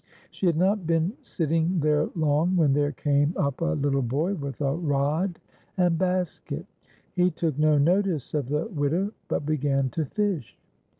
She 0.31 0.47
had 0.47 0.57
not 0.57 0.87
been 0.87 1.13
sitting 1.21 1.79
there 1.79 2.09
long 2.15 2.55
when 2.57 2.73
there 2.73 2.91
came 2.91 3.35
up 3.37 3.61
a 3.61 3.75
little 3.77 4.01
boy 4.01 4.33
with 4.33 4.59
a 4.59 4.73
rod 4.73 5.37
and 5.77 5.95
basket. 5.99 6.65
He 7.13 7.29
took 7.29 7.55
no 7.59 7.77
notice 7.77 8.33
of 8.33 8.49
the 8.49 8.65
widow, 8.65 9.11
but 9.27 9.45
began 9.45 9.89
to 9.89 10.05
fish. 10.05 10.57